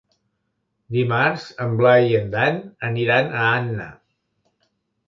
[0.95, 2.59] Dimarts en Blai i en Dan
[2.91, 3.89] aniran a Anna.